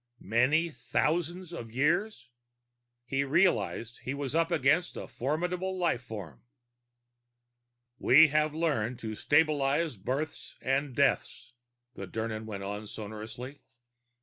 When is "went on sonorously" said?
12.47-13.59